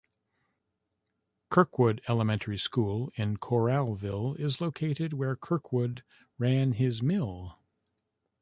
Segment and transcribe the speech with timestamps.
[1.51, 6.03] Kirkwood Elementary School in Coralville is located where Kirkwood
[6.39, 7.59] ran his mill.